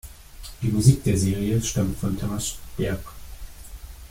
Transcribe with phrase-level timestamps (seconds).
[0.63, 3.05] Die Musik der Serie stammt von Tamás Deák.